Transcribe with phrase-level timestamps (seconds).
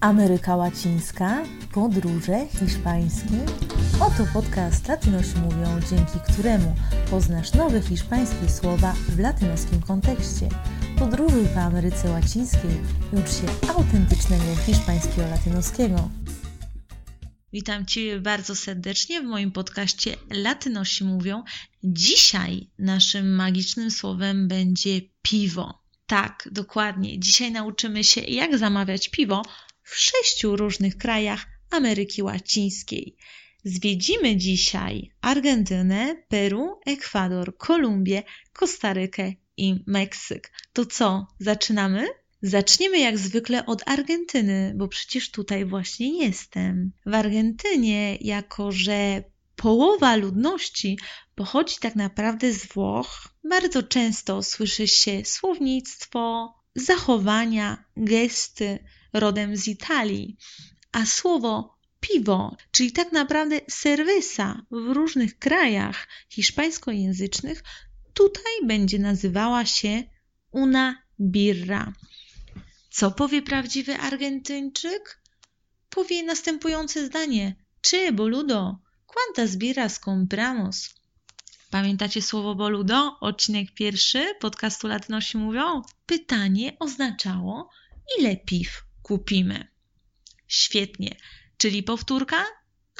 [0.00, 3.46] Ameryka Łacińska, podróże hiszpańskie.
[4.00, 6.76] Oto podcast Latynosi mówią, dzięki któremu
[7.10, 10.48] poznasz nowe hiszpańskie słowa w latynoskim kontekście.
[10.98, 12.70] Podróżuj po Ameryce Łacińskiej
[13.12, 16.10] i ucz się autentycznego hiszpańskiego latynoskiego.
[17.52, 21.42] Witam Cię bardzo serdecznie w moim podcaście Latynosi mówią.
[21.84, 25.82] Dzisiaj naszym magicznym słowem będzie piwo.
[26.06, 27.20] Tak, dokładnie.
[27.20, 29.42] Dzisiaj nauczymy się, jak zamawiać piwo
[29.90, 33.16] w sześciu różnych krajach Ameryki Łacińskiej.
[33.64, 38.22] Zwiedzimy dzisiaj Argentynę, Peru, Ekwador, Kolumbię,
[38.52, 40.52] Kostarykę i Meksyk.
[40.72, 42.06] To co, zaczynamy?
[42.42, 46.92] Zaczniemy jak zwykle od Argentyny, bo przecież tutaj właśnie jestem.
[47.06, 49.22] W Argentynie, jako że
[49.56, 50.98] połowa ludności
[51.34, 58.78] pochodzi tak naprawdę z Włoch, bardzo często słyszy się słownictwo, zachowania, gesty
[59.12, 60.36] rodem z Italii,
[60.92, 67.62] a słowo piwo, czyli tak naprawdę cerveza w różnych krajach hiszpańskojęzycznych,
[68.14, 70.02] tutaj będzie nazywała się
[70.50, 71.92] una birra.
[72.90, 75.22] Co powie prawdziwy Argentyńczyk?
[75.90, 80.94] Powie następujące zdanie: Czy boludo, cuántas birras compramos?
[81.70, 83.16] Pamiętacie słowo boludo?
[83.20, 85.82] Odcinek pierwszy podcastu Latynosi mówią?
[86.06, 87.70] Pytanie oznaczało,
[88.18, 89.68] ile piw kupimy.
[90.46, 91.16] Świetnie.
[91.56, 92.44] Czyli powtórka?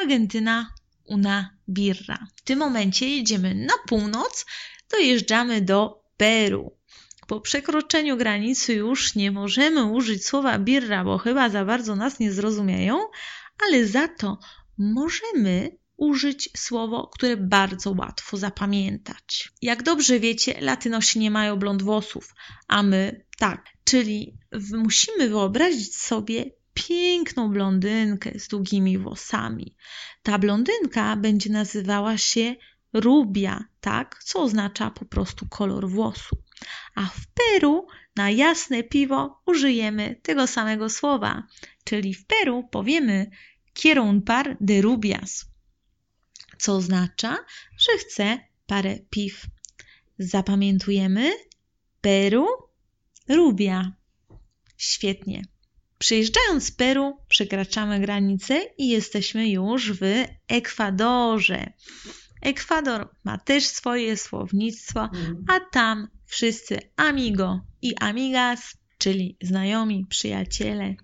[0.00, 2.26] Argentyna, una birra.
[2.36, 4.46] W tym momencie jedziemy na północ,
[4.90, 6.76] dojeżdżamy do Peru.
[7.26, 12.32] Po przekroczeniu granicy już nie możemy użyć słowa birra, bo chyba za bardzo nas nie
[12.32, 12.98] zrozumieją,
[13.66, 14.38] ale za to
[14.78, 19.52] możemy użyć słowo, które bardzo łatwo zapamiętać.
[19.62, 22.34] Jak dobrze wiecie, latynosi nie mają blond włosów,
[22.68, 23.64] a my tak.
[23.84, 24.38] Czyli
[24.72, 29.76] musimy wyobrazić sobie piękną blondynkę z długimi włosami.
[30.22, 32.54] Ta blondynka będzie nazywała się
[32.92, 34.24] rubia, tak?
[34.24, 36.36] Co oznacza po prostu kolor włosu.
[36.94, 37.86] A w Peru
[38.16, 41.42] na jasne piwo użyjemy tego samego słowa,
[41.84, 43.30] czyli w Peru powiemy
[43.74, 45.51] quiero par de rubias
[46.62, 47.38] co oznacza,
[47.78, 49.46] że chce parę piw.
[50.18, 51.32] Zapamiętujemy
[52.00, 52.46] Peru,
[53.28, 53.92] Rubia.
[54.76, 55.42] Świetnie.
[55.98, 61.72] Przyjeżdżając z Peru, przekraczamy granicę i jesteśmy już w Ekwadorze.
[62.42, 65.10] Ekwador ma też swoje słownictwo,
[65.48, 70.94] a tam wszyscy amigo i amigas, czyli znajomi, przyjaciele,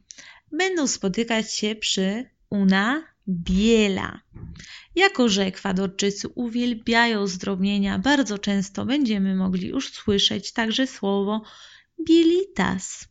[0.53, 4.21] będą spotykać się przy una biela.
[4.95, 11.43] Jako, że Ekwadorczycy uwielbiają zdrobnienia, bardzo często będziemy mogli już słyszeć także słowo
[12.07, 13.09] bielitas,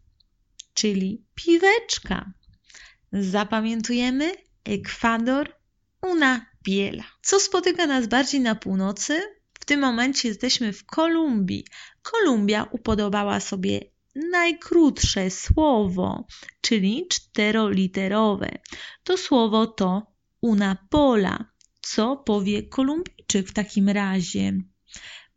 [0.73, 2.33] czyli piweczka.
[3.11, 4.31] Zapamiętujemy
[4.63, 5.53] Ekwador,
[6.01, 7.03] una biela.
[7.21, 9.21] Co spotyka nas bardziej na północy?
[9.59, 11.65] W tym momencie jesteśmy w Kolumbii.
[12.01, 13.81] Kolumbia upodobała sobie
[14.31, 16.27] najkrótsze słowo,
[16.61, 18.59] czyli czteroliterowe.
[19.03, 20.07] To słowo to
[20.41, 21.45] una pola.
[21.81, 24.53] Co powie Kolumbijczyk w takim razie?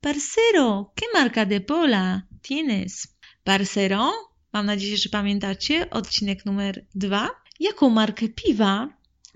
[0.01, 3.07] Parcero, ¿qué marca de pola tienes?
[3.45, 4.13] Parcero,
[4.53, 7.31] mam nadzieję, że pamiętacie odcinek numer dwa.
[7.61, 8.89] Jaką markę piwa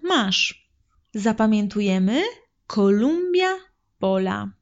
[0.03, 0.69] masz?
[1.15, 2.23] Zapamiętujemy
[2.67, 3.57] Kolumbia
[3.99, 4.53] Pola.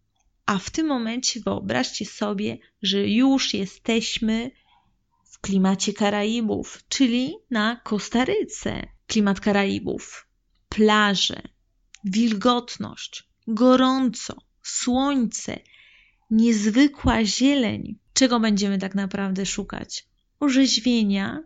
[0.46, 4.50] A w tym momencie wyobraźcie sobie, że już jesteśmy
[5.42, 8.86] klimacie Karaibów, czyli na Kostaryce.
[9.06, 10.28] Klimat Karaibów,
[10.68, 11.42] plaże,
[12.04, 15.60] wilgotność, gorąco, słońce,
[16.30, 17.98] niezwykła zieleń.
[18.14, 20.06] Czego będziemy tak naprawdę szukać?
[20.40, 21.42] Orzeźwienia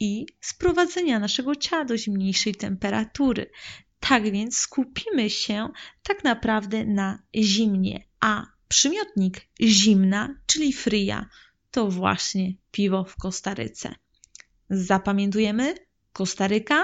[0.00, 3.50] i sprowadzenia naszego ciała do zimniejszej temperatury.
[4.00, 5.68] Tak więc skupimy się
[6.02, 11.28] tak naprawdę na zimnie, a przymiotnik zimna, czyli fria,
[11.76, 13.94] to właśnie piwo w Kostaryce.
[14.70, 15.74] Zapamiętujemy?
[16.12, 16.82] Kostaryka,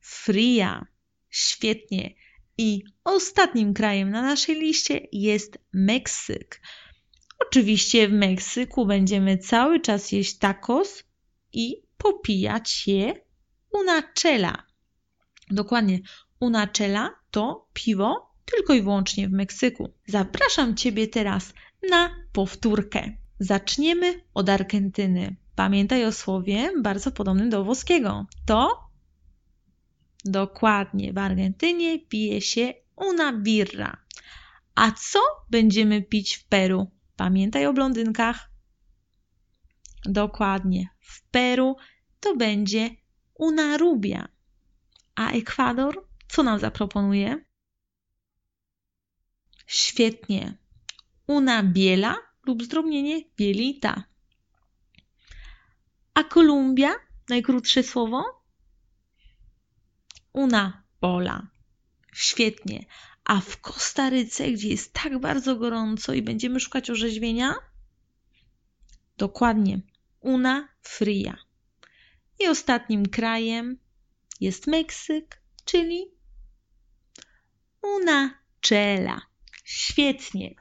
[0.00, 0.86] fria.
[1.30, 2.14] Świetnie.
[2.58, 6.60] I ostatnim krajem na naszej liście jest Meksyk.
[7.46, 11.04] Oczywiście w Meksyku będziemy cały czas jeść tacos
[11.52, 13.14] i popijać je
[13.72, 14.66] unachela.
[15.50, 16.00] Dokładnie,
[16.40, 19.94] unachela to piwo tylko i wyłącznie w Meksyku.
[20.06, 21.52] Zapraszam Ciebie teraz
[21.90, 23.19] na powtórkę.
[23.40, 25.36] Zaczniemy od Argentyny.
[25.54, 28.26] Pamiętaj o słowie bardzo podobnym do włoskiego.
[28.46, 28.90] To
[30.24, 33.96] Dokładnie, w Argentynie pije się una birra.
[34.74, 35.18] A co
[35.50, 36.90] będziemy pić w Peru?
[37.16, 38.50] Pamiętaj o blondynkach.
[40.04, 41.76] Dokładnie, w Peru
[42.20, 42.90] to będzie
[43.34, 44.28] una rubia.
[45.14, 47.44] A Ekwador co nam zaproponuje?
[49.66, 50.56] Świetnie.
[51.26, 54.04] Una biela lub zdrobnienie bielita.
[56.14, 56.94] A Kolumbia,
[57.28, 58.24] najkrótsze słowo?
[60.32, 61.46] Una pola.
[62.12, 62.84] Świetnie.
[63.24, 67.54] A w Kostaryce, gdzie jest tak bardzo gorąco i będziemy szukać orzeźwienia?
[69.16, 69.80] Dokładnie.
[70.20, 71.36] Una fria.
[72.38, 73.78] I ostatnim krajem
[74.40, 76.06] jest Meksyk, czyli
[77.82, 79.20] una czela.
[79.64, 80.54] Świetnie.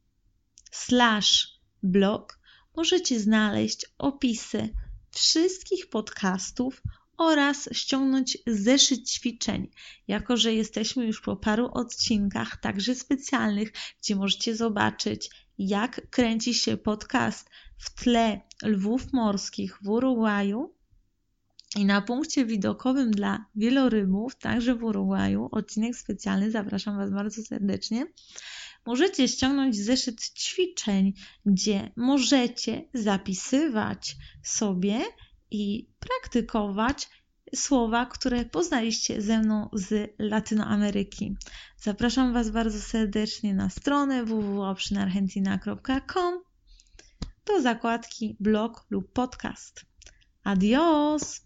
[0.71, 1.54] slash
[1.85, 2.39] blog
[2.77, 4.69] możecie znaleźć opisy
[5.11, 6.83] wszystkich podcastów
[7.17, 9.71] oraz ściągnąć zeszyt ćwiczeń,
[10.09, 13.73] jako że jesteśmy już po paru odcinkach, także specjalnych,
[14.03, 20.75] gdzie możecie zobaczyć, jak kręci się podcast w tle lwów morskich w Urugwaju.
[21.77, 28.07] I na punkcie widokowym dla wielorybów, także w Urugwaju, odcinek specjalny, zapraszam Was bardzo serdecznie.
[28.87, 31.13] Możecie ściągnąć zeszyt ćwiczeń,
[31.47, 35.01] gdzie możecie zapisywać sobie
[35.51, 37.09] i praktykować
[37.55, 41.37] słowa, które poznaliście ze mną z Latynoameryki.
[41.77, 46.43] Zapraszam Was bardzo serdecznie na stronę www.optionargentina.com
[47.47, 49.85] do zakładki blog lub podcast.
[50.45, 51.41] Adios!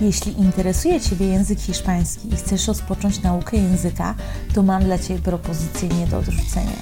[0.00, 4.14] Jeśli interesuje Ciebie język hiszpański i chcesz rozpocząć naukę języka,
[4.54, 6.76] to mam dla Ciebie propozycję nie do odrzucenia.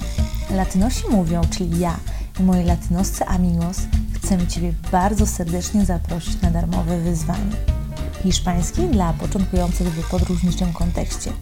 [0.50, 1.96] Latynosi mówią, czyli ja
[2.40, 3.80] i moi latynoscy amigos,
[4.14, 7.56] chcemy Ciebie bardzo serdecznie zaprosić na darmowe wyzwanie.
[8.22, 11.32] Hiszpański dla początkujących w podróżniczym kontekście.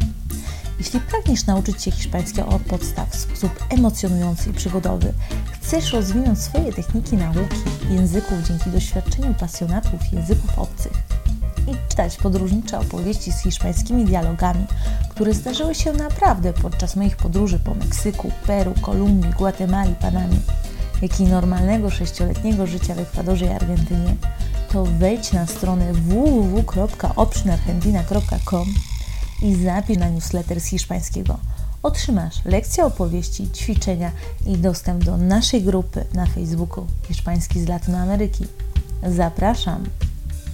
[0.79, 5.13] Jeśli pragniesz nauczyć się hiszpańskiego od podstaw w sposób emocjonujący i przygodowy,
[5.53, 7.57] chcesz rozwinąć swoje techniki nauki
[7.91, 11.14] języków dzięki doświadczeniu pasjonatów języków obcych
[11.67, 14.65] i czytać podróżnicze opowieści z hiszpańskimi dialogami,
[15.09, 20.39] które zdarzyły się naprawdę podczas moich podróży po Meksyku, Peru, Kolumbii, Gwatemali, Panamie,
[21.03, 24.17] jak i normalnego sześcioletniego życia w Ekwadorze i Argentynie,
[24.73, 28.67] to wejdź na stronę www.optionargentina.com
[29.43, 31.39] i zapisz na newsletter z hiszpańskiego.
[31.83, 34.11] Otrzymasz lekcje opowieści, ćwiczenia
[34.47, 38.47] i dostęp do naszej grupy na Facebooku Hiszpański z Latynoameryki.
[39.03, 39.85] Zapraszam!